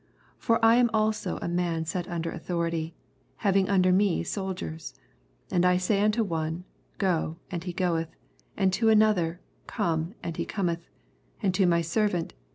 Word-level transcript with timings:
8 0.39 0.43
For 0.43 0.65
I 0.65 0.83
also 0.95 1.35
am 1.35 1.43
a 1.43 1.47
man 1.53 1.85
set 1.85 2.07
under 2.07 2.31
authority, 2.31 2.95
having 3.35 3.69
under 3.69 3.91
me 3.91 4.23
soldiers, 4.23 4.95
and 5.51 5.63
1 5.63 5.77
say 5.77 6.01
unto 6.01 6.23
one, 6.23 6.63
Go, 6.97 7.37
and 7.51 7.63
he 7.63 7.71
goeth; 7.71 8.09
and 8.57 8.73
to 8.73 8.89
another, 8.89 9.41
Come, 9.67 10.15
and 10.23 10.37
he 10.37 10.45
oometh; 10.47 10.81
and 11.43 11.53
to 11.53 11.67
my 11.67 11.81
servant. 11.81 12.33